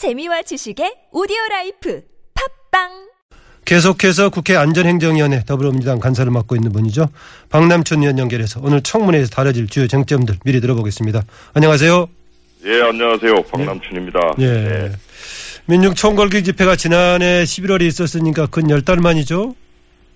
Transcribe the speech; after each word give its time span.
재미와 0.00 0.40
지식의 0.40 1.12
오디오 1.12 1.36
라이프 1.50 2.00
팟빵 2.70 2.88
계속해서 3.66 4.30
국회 4.30 4.56
안전행정위원회 4.56 5.44
더불어민주당 5.44 6.00
간사를 6.00 6.32
맡고 6.32 6.56
있는 6.56 6.72
분이죠. 6.72 7.10
박남춘 7.50 8.00
의원 8.00 8.18
연결해서 8.18 8.60
오늘 8.64 8.80
청문회에서 8.80 9.28
다뤄질 9.28 9.68
주요 9.68 9.86
쟁점들 9.86 10.36
미리 10.42 10.62
들어보겠습니다. 10.62 11.20
안녕하세요. 11.52 12.08
예, 12.64 12.80
안녕하세요. 12.80 13.42
박남춘입니다. 13.42 14.20
예. 14.38 14.46
네. 14.46 14.92
민중 15.66 15.92
총궐기 15.92 16.44
집회가 16.44 16.76
지난해 16.76 17.44
11월에 17.44 17.82
있었으니까 17.82 18.46
근 18.46 18.68
10달 18.68 19.02
만이죠. 19.02 19.54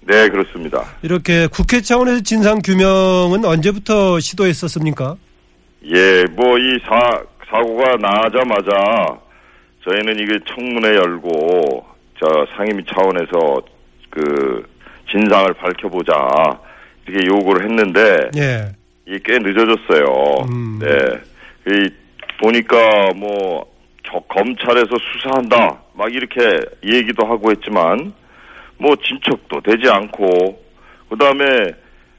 네, 0.01 0.31
그렇습니다. 0.31 0.83
이렇게 1.03 1.47
국회 1.47 1.83
차원에서 1.83 2.23
진상 2.23 2.63
규명은 2.65 3.45
언제부터 3.45 4.19
시도했었습니까? 4.19 5.17
예, 5.95 6.25
뭐 6.31 6.57
이 6.57 6.81
사고가 7.51 7.97
나자마자 8.01 9.23
저희는 9.85 10.19
이게 10.19 10.39
청문회 10.47 10.95
열고 10.97 11.85
저 12.19 12.47
상임위 12.57 12.85
차원에서 12.87 13.63
그 14.11 14.67
진상을 15.11 15.53
밝혀보자 15.55 16.13
이렇게 17.07 17.27
요구를 17.27 17.69
했는데 17.69 18.31
예. 18.37 18.73
이게 19.07 19.19
꽤 19.25 19.39
늦어졌어요. 19.39 20.47
음. 20.51 20.79
네. 20.81 20.89
이 21.67 21.89
보니까 22.41 23.11
뭐 23.17 23.67
겨- 24.03 24.21
검찰에서 24.29 24.89
수사한다 25.13 25.81
막 25.95 26.13
이렇게 26.13 26.41
얘기도 26.85 27.27
하고 27.27 27.51
했지만 27.51 28.13
뭐 28.79 28.97
진척도 28.97 29.61
되지 29.61 29.89
않고 29.91 30.63
그 31.11 31.17
다음에 31.19 31.45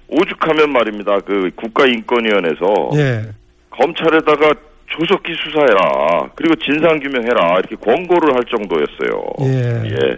오죽하면 0.08 0.72
말입니다. 0.72 1.20
그 1.22 1.50
국가인권위원회에서 1.56 2.92
예. 2.96 3.22
검찰에다가 3.72 4.54
조속히 4.88 5.34
수사해라. 5.34 6.30
그리고 6.36 6.56
진상규명해라. 6.56 7.60
이렇게 7.60 7.76
권고를 7.76 8.36
할 8.36 8.44
정도였어요. 8.46 9.24
예. 9.42 10.18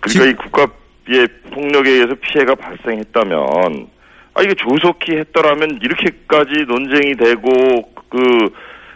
그러니까 0.00 0.08
지- 0.08 0.30
이 0.30 0.32
국가의 0.34 1.28
폭력에 1.52 1.90
의해서 1.90 2.14
피해가 2.20 2.54
발생했다면, 2.54 3.88
아, 4.34 4.42
이게 4.42 4.54
조속히 4.54 5.16
했더라면 5.16 5.78
이렇게까지 5.82 6.64
논쟁이 6.68 7.14
되고, 7.16 7.92
그, 8.08 8.18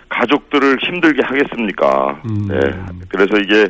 가족들을 0.08 0.78
힘들게 0.82 1.22
하겠습니까? 1.22 2.20
음. 2.28 2.48
네. 2.48 2.58
그래서 3.08 3.36
이게, 3.38 3.68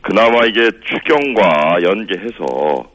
그나마 0.00 0.44
이게 0.46 0.70
추경과 0.84 1.82
연계해서, 1.82 2.90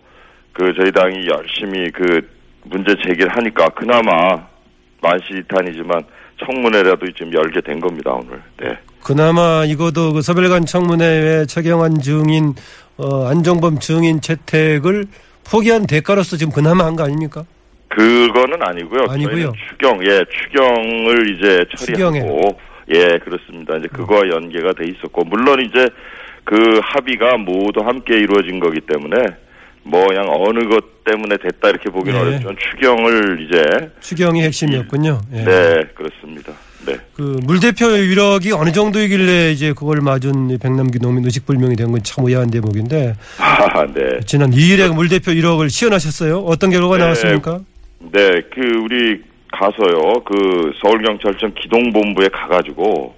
그, 0.53 0.73
저희 0.79 0.91
당이 0.91 1.27
열심히 1.27 1.89
그, 1.91 2.27
문제 2.63 2.95
제기를 3.05 3.29
하니까, 3.29 3.69
그나마, 3.69 4.47
만시지탄이지만, 5.01 6.03
청문회라도 6.45 7.05
지금 7.13 7.33
열게 7.33 7.61
된 7.61 7.79
겁니다, 7.79 8.11
오늘. 8.13 8.41
네. 8.61 8.77
그나마 9.03 9.63
이것도 9.65 10.13
그 10.13 10.21
서별관 10.21 10.65
청문회에 10.65 11.45
최경환 11.45 11.99
증인, 12.01 12.53
어, 12.97 13.25
안정범 13.27 13.79
증인 13.79 14.21
채택을 14.21 15.05
포기한 15.49 15.87
대가로서 15.87 16.35
지금 16.37 16.51
그나마 16.51 16.85
한 16.85 16.95
거 16.95 17.03
아닙니까? 17.03 17.43
그거는 17.89 18.61
아니고요. 18.61 19.05
아니고요. 19.09 19.53
추경, 19.69 20.03
예, 20.05 20.23
추경을 20.25 21.35
이제 21.35 21.65
추경에. 21.77 22.19
처리하고, 22.19 22.59
예, 22.93 23.17
그렇습니다. 23.23 23.77
이제 23.77 23.87
그거와 23.87 24.27
연계가 24.27 24.73
돼 24.73 24.85
있었고, 24.85 25.23
물론 25.23 25.61
이제 25.61 25.87
그 26.43 26.79
합의가 26.83 27.37
모두 27.37 27.79
함께 27.83 28.19
이루어진 28.19 28.59
거기 28.59 28.79
때문에, 28.81 29.15
뭐 29.89 30.05
그냥 30.07 30.25
어느 30.29 30.67
것 30.67 31.03
때문에 31.05 31.37
됐다 31.37 31.69
이렇게 31.69 31.89
보기는 31.89 32.19
네. 32.19 32.25
어렵지만 32.27 32.55
추경을 32.59 33.47
이제, 33.47 33.89
추경이 34.01 34.41
핵심이었군요. 34.43 35.21
예. 35.33 35.43
네, 35.43 35.83
그렇습니다. 35.95 36.51
네. 36.85 36.95
그 37.15 37.37
물 37.43 37.59
대표 37.59 37.85
유력이 37.97 38.51
어느 38.53 38.71
정도이길래 38.71 39.51
이제 39.51 39.73
그걸 39.73 39.99
맞은 40.01 40.49
이 40.51 40.57
백남기 40.57 40.99
농민 40.99 41.25
의식 41.25 41.45
불명이 41.45 41.75
된 41.75 41.87
건 41.91 42.01
참 42.03 42.25
의아한 42.25 42.49
대목인데 42.51 43.15
아, 43.39 43.85
네. 43.93 44.19
지난 44.25 44.51
2일에 44.51 44.93
물 44.93 45.07
대표 45.09 45.31
1억을 45.31 45.69
시연하셨어요. 45.69 46.39
어떤 46.39 46.69
결과가 46.69 46.97
네. 46.97 47.03
나왔습니까? 47.03 47.59
네, 48.11 48.41
그 48.53 48.61
우리 48.83 49.21
가서요. 49.51 50.21
그 50.25 50.71
서울경찰청 50.81 51.53
기동본부에 51.61 52.27
가가지고 52.29 53.15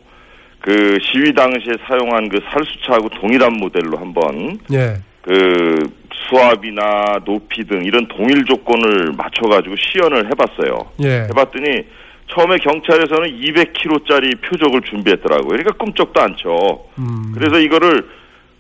그 0.62 0.98
시위 1.02 1.34
당시에 1.34 1.74
사용한 1.88 2.30
그 2.30 2.40
살수차하고 2.52 3.10
동일한 3.20 3.54
모델로 3.54 3.98
한번 3.98 4.60
예. 4.72 4.96
그 5.22 5.84
수압이나 6.28 7.20
높이 7.26 7.64
등 7.66 7.84
이런 7.84 8.08
동일 8.08 8.44
조건을 8.46 9.14
맞춰가지고 9.18 9.76
시연을 9.78 10.26
해봤어요. 10.28 10.92
예. 11.04 11.28
해봤더니 11.30 11.84
처음에 12.28 12.58
경찰에서는 12.58 13.40
200kg짜리 13.42 14.42
표적을 14.42 14.82
준비했더라고요. 14.82 15.48
그러니까 15.48 15.72
꿈쩍도 15.74 16.22
않죠. 16.22 16.86
음. 17.00 17.32
그래서 17.34 17.60
이거를 17.60 18.08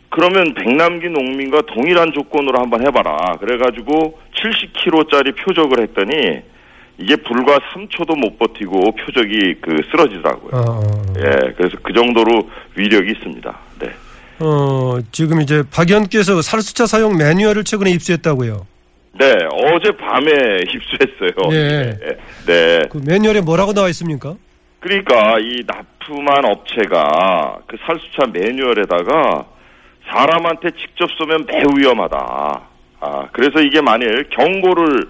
그러면 0.10 0.56
백남기 0.56 1.08
농민과 1.10 1.62
동일한 1.68 2.12
조건으로 2.14 2.60
한번 2.60 2.86
해봐라. 2.86 3.38
그래가지고 3.40 4.20
70kg짜리 4.36 5.36
표적을 5.38 5.84
했더니 5.84 6.42
이게 6.98 7.16
불과 7.16 7.58
3초도 7.58 8.20
못 8.20 8.40
버티고 8.40 8.92
표적이 8.92 9.56
그 9.62 9.82
쓰러지더라고요. 9.92 10.52
어, 10.52 10.80
어. 10.80 11.14
예, 11.20 11.54
그래서 11.56 11.78
그 11.82 11.94
정도로 11.94 12.50
위력이 12.76 13.12
있습니다. 13.12 13.58
네. 13.80 13.90
어, 14.42 15.00
지금 15.12 15.42
이제 15.42 15.64
박 15.72 15.90
의원께서 15.90 16.42
살수차 16.42 16.86
사용 16.86 17.18
매뉴얼을 17.18 17.64
최근에 17.64 17.92
입수했다고요. 17.92 18.66
네, 19.20 19.34
어제 19.52 19.92
밤에 19.98 20.32
입수했어요. 20.74 21.54
예. 21.54 21.98
네. 22.46 22.80
그 22.90 23.02
매뉴얼에 23.06 23.42
뭐라고 23.42 23.74
나와 23.74 23.90
있습니까? 23.90 24.36
그러니까 24.80 25.38
이 25.40 25.64
납품한 25.68 26.46
업체가 26.46 27.60
그 27.68 27.76
살수차 27.86 28.32
매뉴얼에다가 28.32 29.46
사람한테 30.10 30.70
직접 30.72 31.10
쏘면 31.18 31.46
매우 31.46 31.68
위험하다. 31.78 32.62
아, 33.02 33.28
그래서 33.32 33.60
이게 33.62 33.82
만일 33.82 34.30
경고를 34.30 35.10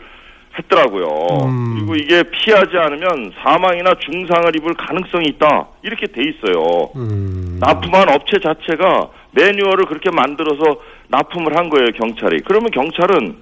했더라고요. 0.59 1.05
음. 1.45 1.75
그리고 1.75 1.95
이게 1.95 2.23
피하지 2.23 2.77
않으면 2.77 3.31
사망이나 3.41 3.93
중상을 3.99 4.55
입을 4.55 4.73
가능성이 4.75 5.27
있다. 5.29 5.67
이렇게 5.83 6.07
돼 6.07 6.21
있어요. 6.21 6.91
음. 6.95 7.57
납품한 7.59 8.09
업체 8.09 8.39
자체가 8.39 9.09
매뉴얼을 9.31 9.85
그렇게 9.85 10.09
만들어서 10.11 10.79
납품을 11.07 11.57
한 11.57 11.69
거예요, 11.69 11.87
경찰이. 11.91 12.41
그러면 12.45 12.71
경찰은 12.71 13.37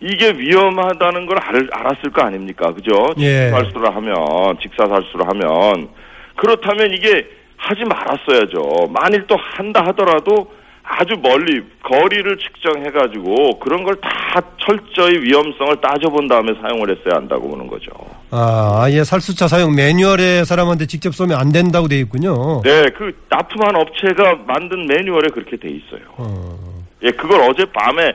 이게 0.00 0.30
위험하다는 0.30 1.26
걸 1.26 1.38
알, 1.38 1.68
알았을 1.72 2.10
거 2.12 2.22
아닙니까? 2.22 2.72
그죠? 2.72 2.92
예. 3.18 3.50
직사살수를 3.50 3.94
하면, 3.96 4.14
직사살수를 4.62 5.28
하면. 5.28 5.88
그렇다면 6.36 6.92
이게 6.92 7.28
하지 7.56 7.84
말았어야죠. 7.84 8.92
만일 8.92 9.26
또 9.26 9.36
한다 9.36 9.84
하더라도 9.88 10.50
아주 10.82 11.14
멀리 11.22 11.62
거리를 11.82 12.36
측정해가지고 12.38 13.58
그런 13.60 13.84
걸 13.84 13.94
다 14.00 14.40
철저히 14.64 15.18
위험성을 15.24 15.80
따져본 15.80 16.28
다음에 16.28 16.52
사용을 16.62 16.90
했어야 16.90 17.16
한다고 17.16 17.48
보는 17.50 17.66
거죠. 17.66 17.90
아, 18.30 18.82
아예 18.84 19.02
살수차 19.02 19.48
사용 19.48 19.74
매뉴얼에 19.74 20.44
사람한테 20.44 20.86
직접 20.86 21.12
쏘면 21.14 21.36
안 21.38 21.50
된다고 21.50 21.88
돼 21.88 21.98
있군요. 21.98 22.62
네, 22.62 22.84
그 22.96 23.12
납품한 23.28 23.74
업체가 23.74 24.36
만든 24.46 24.86
매뉴얼에 24.86 25.30
그렇게 25.34 25.56
돼 25.56 25.68
있어요. 25.68 26.00
어, 26.16 26.56
예, 27.02 27.10
그걸 27.10 27.42
어젯밤에 27.42 28.12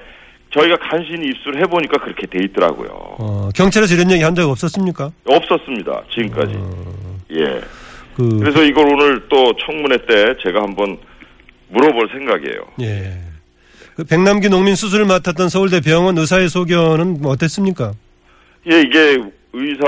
저희가 0.54 0.78
간신히 0.78 1.28
입수를 1.28 1.62
해보니까 1.64 1.98
그렇게 1.98 2.28
돼 2.28 2.40
있더라고요. 2.46 2.90
어, 3.20 3.50
경찰에서 3.54 3.94
이런 3.96 4.10
얘기 4.12 4.24
한 4.24 4.34
적 4.36 4.50
없었습니까? 4.50 5.12
없었습니다, 5.28 6.02
지금까지. 6.14 6.54
어. 6.56 7.18
예. 7.32 7.62
그, 8.16 8.40
그래서 8.40 8.64
이걸 8.64 8.86
오늘 8.94 9.28
또 9.28 9.52
청문회 9.66 9.98
때 10.06 10.34
제가 10.44 10.62
한번 10.62 10.98
물어볼 11.70 12.10
생각이에요. 12.12 12.62
예. 12.82 13.18
그 13.96 14.04
백남기 14.04 14.50
농민 14.50 14.76
수술을 14.76 15.06
맡았던 15.06 15.50
서울대 15.50 15.80
병원 15.80 16.18
의사의 16.18 16.50
소견은 16.50 17.22
뭐 17.22 17.32
어땠습니까? 17.32 17.94
예, 18.72 18.82
이게 18.82 19.22
의사 19.54 19.86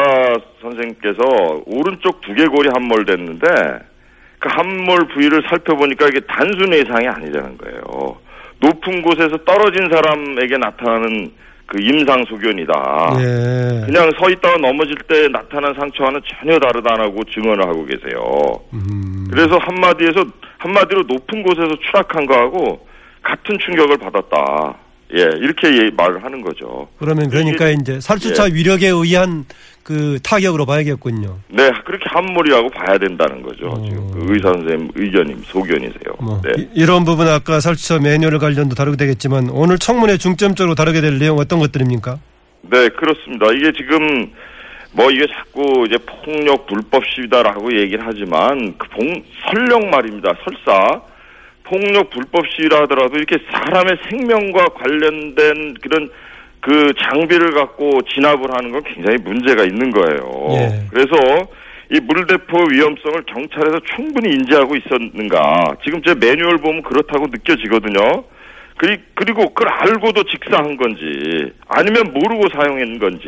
선생님께서 0.62 1.64
오른쪽 1.66 2.22
두개골이 2.22 2.70
함몰됐는데 2.74 3.48
그 4.40 4.50
함몰 4.50 5.08
부위를 5.10 5.44
살펴보니까 5.50 6.08
이게 6.08 6.22
단순 6.22 6.72
외상이 6.72 7.08
아니라는 7.08 7.58
거예요. 7.58 8.18
높은 8.60 9.02
곳에서 9.02 9.38
떨어진 9.46 9.90
사람에게 9.92 10.58
나타나는 10.58 11.32
그 11.68 11.78
임상 11.82 12.24
소견이다. 12.30 12.74
예. 13.20 13.86
그냥 13.86 14.10
서 14.18 14.30
있다가 14.30 14.58
넘어질 14.58 14.96
때 15.08 15.28
나타난 15.28 15.74
상처와는 15.78 16.22
전혀 16.40 16.58
다르다고 16.60 17.24
증언을 17.26 17.68
하고 17.68 17.86
계세요. 17.86 18.62
음, 18.74 19.28
그래서 19.30 19.58
한마디에서 19.58 20.26
한마디로 20.60 21.04
높은 21.04 21.44
곳에서 21.44 21.70
추락한 21.86 22.26
거하고 22.26 22.88
같은 23.22 23.58
충격을 23.60 23.98
받았다. 23.98 24.76
예, 25.16 25.22
이렇게 25.40 25.68
예- 25.68 25.90
말을 25.96 26.24
하는 26.24 26.42
거죠. 26.42 26.88
그러면 27.00 27.30
그러니까 27.30 27.70
이제 27.70 28.00
살수차 28.00 28.46
위력에 28.46 28.88
의한 28.88 29.46
그 29.88 30.20
타격으로 30.22 30.66
봐야겠군요. 30.66 31.38
네, 31.48 31.72
그렇게 31.86 32.04
함몰이라고 32.10 32.70
봐야 32.72 32.98
된다는 32.98 33.42
거죠. 33.42 33.68
어. 33.70 33.82
지금 33.82 34.12
그 34.12 34.34
의사 34.34 34.50
선생님 34.50 34.90
의견임 34.96 35.42
소견이세요. 35.46 36.14
뭐 36.20 36.42
네. 36.44 36.52
이- 36.62 36.68
이런 36.74 37.06
부분 37.06 37.26
아까 37.30 37.62
살수차 37.62 38.00
매뉴얼 38.00 38.38
관련도 38.38 38.76
다루게 38.76 38.98
되겠지만 38.98 39.50
오늘 39.50 39.78
청문회 39.78 40.18
중점적으로 40.18 40.76
다루게 40.76 41.00
될 41.00 41.18
내용 41.20 41.38
어떤 41.38 41.60
것들입니까? 41.60 42.20
네, 42.64 42.90
그렇습니다. 42.90 43.46
이게 43.54 43.72
지금 43.72 44.30
뭐 44.92 45.10
이게 45.10 45.26
자꾸 45.28 45.86
이제 45.88 45.98
폭력 46.06 46.68
불법 46.68 47.04
시위다라고 47.06 47.72
얘기를 47.80 48.04
하지만 48.06 48.74
그 48.78 48.90
봉, 48.90 49.24
설령 49.50 49.90
말입니다. 49.90 50.34
설사 50.44 51.02
폭력 51.64 52.10
불법 52.10 52.44
시위라 52.50 52.82
하더라도 52.82 53.16
이렇게 53.16 53.38
사람의 53.54 53.98
생명과 54.10 54.66
관련된 54.76 55.76
그런 55.82 56.10
그 56.62 56.92
장비를 57.02 57.54
갖고 57.54 58.02
진압을 58.14 58.46
하는 58.54 58.72
건 58.72 58.84
굉장히 58.84 59.18
문제가 59.24 59.64
있는 59.64 59.92
거예요. 59.92 60.48
예. 60.52 60.86
그래서 60.90 61.16
이 61.90 62.00
물대포 62.02 62.58
위험성을 62.72 63.24
경찰에서 63.26 63.80
충분히 63.96 64.36
인지하고 64.36 64.76
있었는가? 64.76 65.78
지금 65.84 66.02
제 66.04 66.14
매뉴얼 66.14 66.58
보면 66.58 66.84
그렇다고 66.84 67.28
느껴지거든요. 67.28 68.24
그리, 68.78 68.98
그리고 69.16 69.54
그걸 69.54 69.70
알고도 69.70 70.24
직사한 70.24 70.78
건지 70.78 71.52
아니면 71.68 72.14
모르고 72.14 72.44
사용한 72.54 73.00
건지 73.00 73.26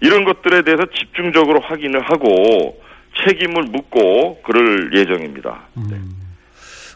이런 0.00 0.24
것들에 0.24 0.62
대해서 0.62 0.84
집중적으로 0.94 1.60
확인을 1.60 2.00
하고 2.02 2.78
책임을 3.24 3.64
묻고 3.70 4.42
그럴 4.42 4.90
예정입니다. 4.94 5.68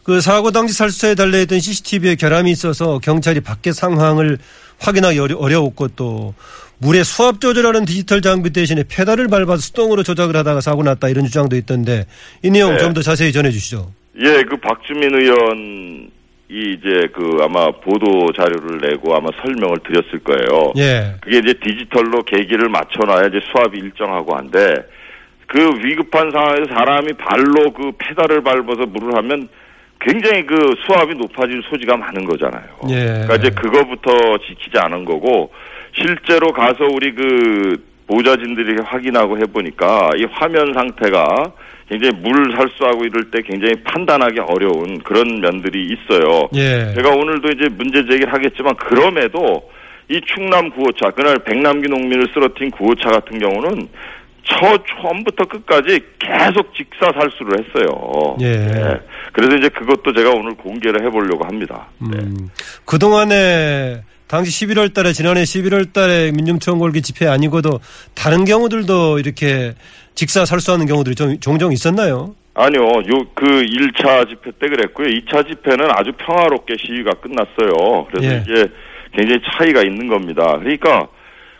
그 0.04 0.20
사고 0.20 0.50
당시 0.50 0.74
살수차에 0.74 1.14
달려있던 1.14 1.60
CCTV에 1.60 2.16
결함이 2.16 2.50
있어서 2.50 2.98
경찰이 2.98 3.40
밖의 3.40 3.72
상황을 3.72 4.38
확인하기 4.80 5.18
어려, 5.18 5.36
어려웠고 5.36 5.88
또 5.88 6.34
물에 6.78 7.04
수압 7.04 7.40
조절하는 7.40 7.84
디지털 7.84 8.20
장비 8.20 8.50
대신에 8.50 8.82
페달을 8.88 9.28
밟아서 9.28 9.58
수동으로 9.58 10.02
조작을 10.02 10.34
하다가 10.36 10.60
사고 10.60 10.82
났다 10.82 11.08
이런 11.08 11.24
주장도 11.24 11.54
있던데 11.56 12.06
이 12.42 12.50
내용 12.50 12.72
네. 12.72 12.78
좀더 12.78 13.02
자세히 13.02 13.30
전해 13.30 13.50
주시죠. 13.50 13.92
예, 14.20 14.42
그 14.42 14.56
박주민 14.56 15.14
의원 15.14 16.10
이 16.50 16.76
이제 16.76 17.08
그 17.14 17.38
아마 17.40 17.70
보도 17.70 18.30
자료를 18.32 18.78
내고 18.90 19.14
아마 19.14 19.28
설명을 19.40 19.78
드렸을 19.86 20.18
거예요. 20.18 20.72
예. 20.76 21.14
그게 21.22 21.38
이제 21.38 21.54
디지털로 21.54 22.24
계기를 22.24 22.68
맞춰놔야 22.68 23.28
이제 23.28 23.40
수압이 23.50 23.78
일정하고 23.78 24.36
한데 24.36 24.74
그 25.46 25.58
위급한 25.82 26.30
상황에서 26.30 26.74
사람이 26.74 27.12
발로 27.14 27.72
그 27.72 27.92
페달을 27.96 28.42
밟아서 28.42 28.84
물을 28.86 29.16
하면 29.16 29.48
굉장히 30.04 30.44
그 30.44 30.56
수압이 30.84 31.14
높아질 31.14 31.62
소지가 31.70 31.96
많은 31.96 32.24
거잖아요. 32.24 32.64
예. 32.90 33.04
그러니까 33.04 33.36
이제 33.36 33.50
그거부터 33.50 34.10
지키지 34.48 34.78
않은 34.78 35.04
거고 35.04 35.50
실제로 35.94 36.52
가서 36.52 36.84
우리 36.92 37.14
그 37.14 37.92
보좌진들이 38.06 38.82
확인하고 38.84 39.38
해보니까 39.38 40.10
이 40.16 40.26
화면 40.32 40.74
상태가 40.74 41.52
굉장히 41.88 42.16
물 42.20 42.54
살수하고 42.56 43.04
이럴 43.04 43.30
때 43.30 43.42
굉장히 43.42 43.74
판단하기 43.84 44.40
어려운 44.40 44.98
그런 45.00 45.40
면들이 45.40 45.86
있어요. 45.86 46.48
예. 46.54 46.92
제가 46.94 47.10
오늘도 47.10 47.50
이제 47.50 47.68
문제 47.70 48.04
제기를 48.04 48.32
하겠지만 48.32 48.74
그럼에도 48.76 49.70
이 50.08 50.20
충남 50.26 50.70
구호차 50.70 51.10
그날 51.10 51.38
백남기 51.38 51.88
농민을 51.88 52.28
쓰러뜨린 52.34 52.70
구호차 52.72 53.10
같은 53.10 53.38
경우는 53.38 53.88
처 54.44 54.76
처음부터 54.84 55.44
끝까지 55.44 56.00
계속 56.18 56.74
직사 56.74 57.10
살수를 57.12 57.64
했어요. 57.64 58.36
예. 58.40 59.00
그래서 59.32 59.56
이제 59.56 59.68
그것도 59.68 60.12
제가 60.12 60.30
오늘 60.30 60.54
공개를 60.54 61.04
해보려고 61.06 61.44
합니다. 61.44 61.88
네. 61.98 62.18
음, 62.18 62.50
그동안에 62.84 64.02
당시 64.26 64.66
11월 64.66 64.92
달에 64.94 65.12
지난해 65.12 65.42
11월 65.42 65.92
달에 65.92 66.32
민중청 66.32 66.78
골기 66.78 67.02
집회 67.02 67.26
아니고도 67.28 67.80
다른 68.14 68.44
경우들도 68.44 69.18
이렇게 69.18 69.74
직사 70.14 70.44
살수하는 70.44 70.86
경우들이 70.86 71.14
좀 71.14 71.38
종종 71.38 71.72
있었나요? 71.72 72.34
아니요, 72.54 72.82
요, 72.82 73.24
그 73.34 73.46
1차 73.46 74.28
집회 74.28 74.50
때 74.52 74.68
그랬고요. 74.68 75.06
2차 75.08 75.46
집회는 75.46 75.86
아주 75.90 76.12
평화롭게 76.18 76.74
시위가 76.78 77.12
끝났어요. 77.14 78.06
그래서 78.10 78.34
예. 78.34 78.42
이게 78.46 78.68
굉장히 79.14 79.40
차이가 79.50 79.82
있는 79.82 80.08
겁니다. 80.08 80.58
그러니까 80.58 81.08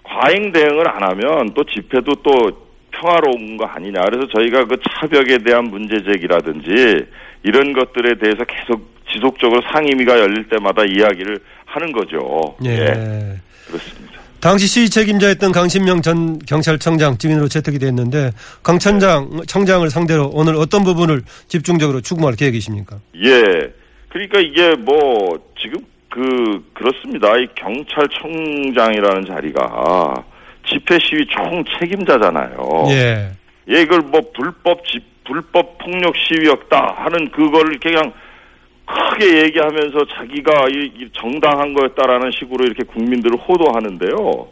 과잉 0.05 0.53
대응을 0.53 0.89
안 0.89 1.03
하면 1.11 1.55
또 1.55 1.65
집회도 1.65 2.13
또 2.23 2.72
평화로운 2.93 3.57
거 3.57 3.65
아니냐. 3.67 4.01
그래서 4.03 4.27
저희가 4.29 4.65
그 4.65 4.77
차벽에 5.01 5.39
대한 5.39 5.65
문제 5.65 5.97
제기라든지 6.05 7.05
이런 7.43 7.73
것들에 7.73 8.15
대해서 8.19 8.45
계속 8.45 8.93
지속적으로 9.13 9.61
상임위가 9.73 10.19
열릴 10.19 10.49
때마다 10.49 10.83
이야기를 10.85 11.41
하는 11.67 11.93
거죠. 11.93 12.57
예. 12.65 13.39
그렇습니다. 13.67 14.23
당시 14.41 14.67
시위 14.67 14.91
책임자였던 14.91 15.53
강신명 15.53 16.03
전 16.03 16.39
경찰청장 16.41 17.17
증인으로 17.17 17.47
채택이 17.49 17.79
됐는데 17.79 18.33
강 18.63 18.79
청장 18.79 19.43
청장을 19.47 19.89
상대로 19.89 20.31
오늘 20.33 20.57
어떤 20.57 20.83
부분을 20.83 21.23
집중적으로 21.47 22.01
추궁할 22.01 22.35
계획이십니까? 22.35 22.99
예. 23.23 23.73
그러니까 24.09 24.41
이게 24.41 24.75
뭐 24.75 25.39
지금 25.61 25.81
그 26.09 26.21
그렇습니다. 26.75 27.37
이 27.37 27.47
경찰청장이라는 27.55 29.27
자리가 29.27 30.25
집회 30.67 30.99
시위 30.99 31.27
총 31.27 31.65
책임자잖아요. 31.79 32.85
예. 32.89 33.33
예, 33.69 33.83
이걸 33.83 34.01
뭐 34.01 34.21
불법 34.35 34.85
집 34.87 35.03
불법 35.25 35.79
폭력 35.79 36.15
시위였다 36.17 36.95
하는 36.99 37.31
이렇게 37.31 37.79
그냥 37.79 38.13
크게 38.85 39.43
얘기하면서 39.45 40.07
자기가 40.17 40.67
이, 40.71 40.91
이 40.99 41.09
정당한 41.13 41.73
거였다라는 41.73 42.31
식으로 42.33 42.65
이렇게 42.65 42.83
국민들을 42.85 43.39
호도하는데요. 43.39 44.49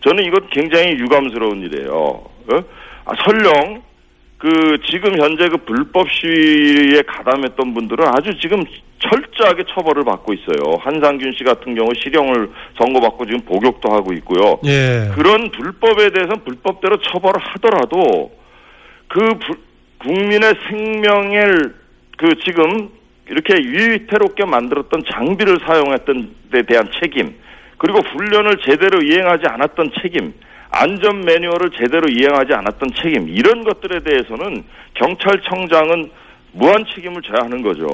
저는 0.00 0.24
이건 0.24 0.48
굉장히 0.50 0.92
유감스러운 0.98 1.62
일이에요. 1.62 1.92
어? 1.92 2.64
아, 3.04 3.12
설령 3.24 3.82
그 4.38 4.78
지금 4.88 5.20
현재 5.20 5.48
그 5.48 5.56
불법 5.58 6.06
시위에 6.10 7.02
가담했던 7.02 7.74
분들은 7.74 8.04
아주 8.06 8.30
지금 8.40 8.62
철저하게 9.00 9.64
처벌을 9.68 10.04
받고 10.04 10.32
있어요. 10.32 10.76
한상균 10.80 11.32
씨 11.36 11.42
같은 11.44 11.74
경우 11.74 11.88
실형을 12.02 12.48
선고받고 12.78 13.26
지금 13.26 13.40
복역도 13.40 13.92
하고 13.92 14.12
있고요. 14.14 14.60
예. 14.64 15.10
그런 15.14 15.50
불법에 15.50 16.10
대해서는 16.10 16.44
불법대로 16.44 16.98
처벌을 17.02 17.40
하더라도 17.40 18.32
그 19.08 19.18
불- 19.44 19.58
국민의 19.98 20.54
생명을 20.68 21.74
그 22.16 22.28
지금 22.44 22.90
이렇게 23.28 23.54
위태롭게 23.56 24.44
만들었던 24.44 25.02
장비를 25.12 25.58
사용했던 25.66 26.34
데 26.52 26.62
대한 26.62 26.88
책임 27.02 27.34
그리고 27.76 27.98
훈련을 28.00 28.58
제대로 28.64 29.00
이행하지 29.02 29.42
않았던 29.48 29.90
책임 30.00 30.32
안전 30.70 31.20
매뉴얼을 31.22 31.70
제대로 31.78 32.06
이행하지 32.08 32.52
않았던 32.54 32.90
책임 33.02 33.28
이런 33.28 33.64
것들에 33.64 34.00
대해서는 34.00 34.64
경찰청장은 34.94 36.10
무한 36.52 36.84
책임을 36.94 37.22
져야 37.22 37.44
하는 37.44 37.62
거죠. 37.62 37.86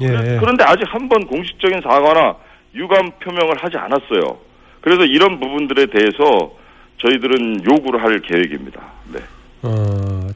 예. 0.00 0.06
그래- 0.08 0.38
그런데 0.40 0.64
아직 0.64 0.82
한 0.86 1.08
번 1.08 1.26
공식적인 1.26 1.80
사과나 1.82 2.36
유감 2.74 3.12
표명을 3.20 3.56
하지 3.62 3.76
않았어요. 3.76 4.38
그래서 4.80 5.04
이런 5.04 5.38
부분들에 5.40 5.86
대해서 5.86 6.52
저희들은 6.98 7.64
요구를 7.64 8.02
할 8.02 8.20
계획입니다. 8.20 8.80
네. 9.12 9.20
어, 9.62 10.26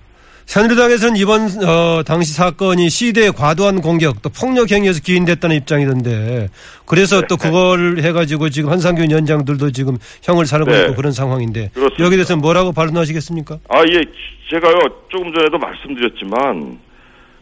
새누리당에서는 0.48 1.16
이번 1.16 1.42
어, 1.62 2.02
당시 2.04 2.32
사건이 2.32 2.88
시대의 2.88 3.32
과도한 3.32 3.82
공격 3.82 4.22
또 4.22 4.30
폭력 4.30 4.72
행위에서 4.72 5.02
기인됐다는 5.02 5.54
입장이던데 5.56 6.48
그래서 6.86 7.20
네. 7.20 7.26
또 7.28 7.36
그걸 7.36 7.98
해가지고 7.98 8.48
지금 8.48 8.70
한상균 8.70 9.10
위원장들도 9.10 9.72
지금 9.72 9.98
형을 10.22 10.46
살고 10.46 10.70
네. 10.70 10.80
있고 10.84 10.94
그런 10.94 11.12
상황인데 11.12 11.68
그렇습니다. 11.74 12.02
여기에 12.02 12.16
대해서 12.16 12.34
뭐라고 12.36 12.72
발언하시겠습니까? 12.72 13.58
아, 13.68 13.82
예, 13.92 14.00
제가요, 14.50 14.78
조금 15.10 15.30
전에도 15.34 15.58
말씀드렸지만, 15.58 16.78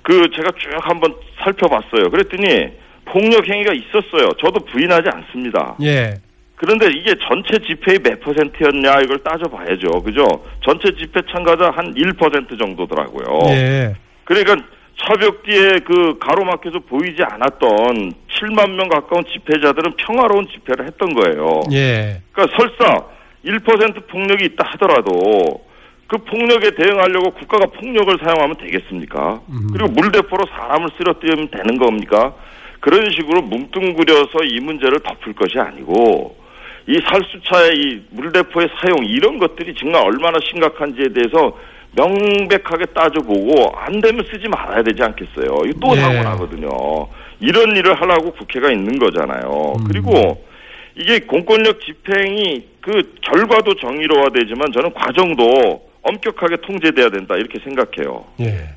그, 0.03 0.13
제가 0.35 0.51
쭉 0.59 0.71
한번 0.83 1.15
살펴봤어요. 1.45 2.11
그랬더니, 2.11 2.73
폭력 3.05 3.49
행위가 3.49 3.73
있었어요. 3.73 4.29
저도 4.43 4.65
부인하지 4.65 5.09
않습니다. 5.13 5.77
예, 5.83 6.15
그런데 6.57 6.87
이게 6.87 7.15
전체 7.29 7.59
집회의 7.59 7.99
몇 7.99 8.19
퍼센트였냐, 8.21 9.01
이걸 9.05 9.19
따져봐야죠. 9.19 10.03
그죠? 10.03 10.27
전체 10.65 10.91
집회 10.97 11.21
참가자 11.31 11.71
한 11.71 11.95
1% 11.95 12.59
정도더라고요. 12.59 13.41
예, 13.51 13.95
그러니까 14.25 14.57
차벽 14.99 15.43
뒤에 15.43 15.81
그 15.85 16.19
가로막혀서 16.19 16.81
보이지 16.89 17.23
않았던 17.23 18.15
7만 18.33 18.71
명 18.71 18.89
가까운 18.89 19.23
집회자들은 19.25 19.97
평화로운 19.99 20.47
집회를 20.49 20.87
했던 20.87 21.13
거예요. 21.13 21.61
예, 21.73 22.23
그러니까 22.33 22.57
설사 22.57 23.05
1% 23.45 24.09
폭력이 24.09 24.47
있다 24.47 24.67
하더라도 24.73 25.67
그 26.07 26.19
폭력에 26.19 26.71
대응하려고 26.71 27.33
국가가 27.33 27.67
폭력을 27.67 28.17
사용하면 28.23 28.57
되겠습니까? 28.57 29.41
음. 29.51 29.69
그리고 29.73 29.91
물대포로 29.91 30.45
사람을 30.51 30.89
쓰러뜨리면 30.97 31.51
되는 31.51 31.77
겁니까? 31.79 32.35
그런 32.81 33.11
식으로 33.11 33.43
뭉뚱그려서 33.43 34.45
이 34.45 34.61
문제를 34.61 35.01
덮을 35.01 35.33
것이 35.35 35.59
아니고 35.59 36.46
이 36.89 37.01
살수차의 37.09 37.71
이 37.75 38.03
물대포의 38.11 38.69
사용 38.81 39.05
이런 39.05 39.39
것들이 39.39 39.75
정말 39.75 40.05
얼마나 40.05 40.39
심각한지에 40.49 41.09
대해서 41.15 41.59
명백하게 41.97 42.87
따져보고 42.95 43.77
안 43.77 44.01
되면 44.01 44.25
쓰지 44.31 44.49
말아야 44.49 44.83
되지 44.83 45.03
않겠어요. 45.03 45.59
이거 45.67 45.79
또 45.81 45.97
예. 45.97 46.01
사고 46.01 46.15
나거든요. 46.15 46.69
이런 47.41 47.75
일을 47.77 48.01
하려고 48.01 48.33
국회가 48.33 48.71
있는 48.71 48.99
거잖아요. 48.99 49.75
음. 49.79 49.85
그리고 49.89 50.45
이게 50.95 51.21
공권력 51.21 51.81
집행이 51.81 52.67
그 52.81 53.15
결과도 53.23 53.75
정의로워되지만 53.75 54.73
저는 54.73 54.95
과정도 54.95 55.83
엄격하게 56.03 56.59
통제돼야 56.63 57.11
된다 57.11 57.35
이렇게 57.35 57.59
생각해요. 57.65 58.25
예. 58.41 58.77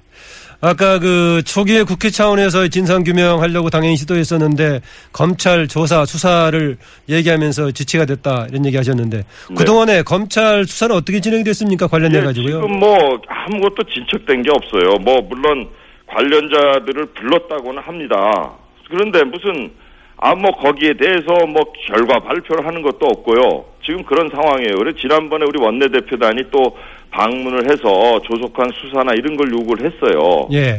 아까 0.61 0.99
그 0.99 1.41
초기에 1.45 1.83
국회 1.83 2.09
차원에서 2.09 2.67
진상 2.67 3.03
규명 3.03 3.41
하려고 3.41 3.69
당연히 3.69 3.95
시도했었는데 3.95 4.81
검찰 5.13 5.67
조사 5.67 6.05
수사를 6.05 6.77
얘기하면서 7.07 7.71
지체가 7.71 8.05
됐다 8.05 8.47
이런 8.49 8.65
얘기 8.65 8.75
하셨는데 8.75 9.23
그 9.57 9.63
동안에 9.63 10.03
검찰 10.03 10.65
수사는 10.65 10.93
어떻게 10.93 11.21
진행됐습니까 11.21 11.87
관련해 11.87 12.17
예, 12.17 12.21
가지고요? 12.21 12.61
지금 12.61 12.77
뭐 12.77 13.21
아무것도 13.27 13.83
진척된 13.83 14.41
게 14.41 14.49
없어요. 14.51 14.97
뭐 15.01 15.21
물론 15.21 15.69
관련자들을 16.07 17.05
불렀다고는 17.13 17.81
합니다. 17.81 18.51
그런데 18.89 19.23
무슨 19.23 19.71
아뭐 20.17 20.51
거기에 20.61 20.93
대해서 20.99 21.45
뭐 21.47 21.71
결과 21.87 22.19
발표를 22.19 22.65
하는 22.65 22.81
것도 22.81 22.99
없고요. 23.01 23.63
지금 23.85 24.03
그런 24.03 24.29
상황이에요. 24.29 24.75
그래 24.75 24.91
지난번에 24.99 25.45
우리 25.47 25.57
원내대표단이 25.61 26.43
또 26.51 26.75
방문을 27.11 27.65
해서 27.71 28.21
조속한 28.23 28.69
수사나 28.81 29.13
이런 29.13 29.35
걸 29.35 29.51
요구를 29.51 29.91
했어요. 29.91 30.47
예. 30.51 30.77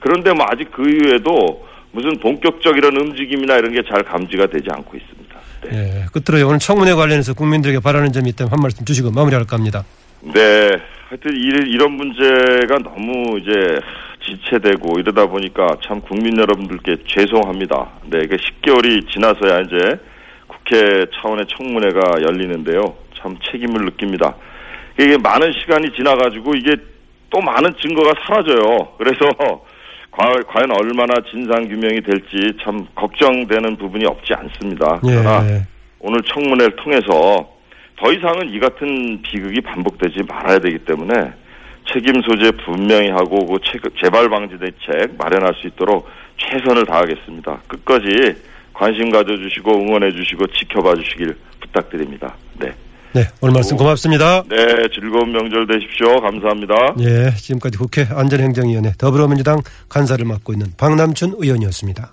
그런데 0.00 0.32
뭐 0.32 0.44
아직 0.50 0.70
그 0.72 0.82
이후에도 0.82 1.66
무슨 1.92 2.18
본격적 2.20 2.76
이런 2.76 2.96
움직임이나 2.96 3.56
이런 3.56 3.72
게 3.72 3.82
잘 3.82 4.02
감지가 4.02 4.46
되지 4.46 4.66
않고 4.70 4.96
있습니다. 4.96 5.40
네. 5.70 6.02
예. 6.02 6.06
끝으로 6.12 6.46
오늘 6.48 6.58
청문회 6.58 6.94
관련해서 6.94 7.34
국민들에게 7.34 7.80
바라는 7.80 8.12
점이 8.12 8.30
있다면 8.30 8.52
한 8.52 8.60
말씀 8.60 8.84
주시고 8.84 9.10
마무리할까 9.10 9.56
합니다. 9.56 9.84
네. 10.22 10.70
하여튼 11.08 11.32
이- 11.34 11.70
이런 11.72 11.92
문제가 11.92 12.78
너무 12.78 13.38
이제 13.40 13.80
지체되고 14.24 15.00
이러다 15.00 15.26
보니까 15.26 15.76
참 15.84 16.00
국민 16.00 16.38
여러분들께 16.38 16.98
죄송합니다. 17.06 17.88
네, 18.10 18.20
이게 18.24 18.36
10개월이 18.36 19.10
지나서야 19.10 19.60
이제 19.62 19.98
국회 20.46 21.06
차원의 21.20 21.46
청문회가 21.48 22.22
열리는데요. 22.22 22.80
참 23.20 23.36
책임을 23.50 23.84
느낍니다. 23.86 24.36
이게 25.00 25.16
많은 25.22 25.52
시간이 25.52 25.92
지나가지고 25.96 26.52
이게 26.56 26.74
또 27.30 27.40
많은 27.40 27.70
증거가 27.80 28.12
사라져요. 28.26 28.88
그래서 28.98 29.20
과- 30.10 30.42
과연 30.48 30.70
얼마나 30.78 31.14
진상 31.30 31.66
규명이 31.68 32.00
될지 32.02 32.52
참 32.62 32.84
걱정되는 32.94 33.76
부분이 33.76 34.04
없지 34.06 34.34
않습니다. 34.34 34.98
그러나 35.02 35.46
예. 35.48 35.62
오늘 36.00 36.20
청문회를 36.22 36.76
통해서 36.76 37.48
더 37.96 38.12
이상은 38.12 38.48
이 38.50 38.58
같은 38.58 39.22
비극이 39.22 39.60
반복되지 39.60 40.22
말아야 40.28 40.58
되기 40.58 40.78
때문에 40.78 41.12
책임 41.92 42.20
소재 42.22 42.50
분명히 42.64 43.08
하고 43.10 43.46
그 43.46 43.58
체- 43.64 43.78
재발 44.02 44.28
방지 44.28 44.56
대책 44.58 45.16
마련할 45.16 45.54
수 45.54 45.66
있도록 45.68 46.08
최선을 46.38 46.84
다하겠습니다. 46.86 47.62
끝까지 47.68 48.34
관심 48.74 49.10
가져주시고 49.10 49.70
응원해 49.82 50.10
주시고 50.10 50.46
지켜봐 50.48 50.94
주시길 50.96 51.36
부탁드립니다. 51.60 52.34
네. 52.58 52.70
네. 53.12 53.26
오늘 53.40 53.54
말씀 53.54 53.76
고맙습니다. 53.76 54.44
네, 54.48 54.56
즐거운 54.94 55.32
명절 55.32 55.66
되십시오. 55.66 56.20
감사합니다. 56.20 56.94
예. 57.00 57.34
지금까지 57.36 57.76
국회 57.78 58.06
안전행정위원회 58.08 58.92
더불어민주당 58.98 59.60
간사를 59.88 60.24
맡고 60.24 60.52
있는 60.52 60.72
박남춘 60.76 61.34
의원이었습니다. 61.38 62.12